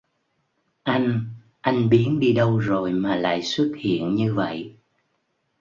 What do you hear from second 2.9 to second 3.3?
mà